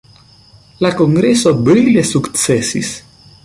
La 0.85 0.91
Kongreso 1.01 1.53
brile 1.69 2.05
sukcesis. 2.13 2.95